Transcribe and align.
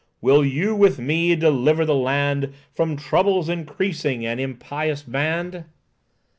"Will 0.19 0.43
you, 0.43 0.73
with 0.75 0.97
me, 0.97 1.35
deliver 1.35 1.85
the 1.85 1.93
land, 1.93 2.53
From 2.73 2.97
troubles 2.97 3.49
increasing, 3.49 4.25
an 4.25 4.39
impious 4.39 5.03
band?" 5.03 5.65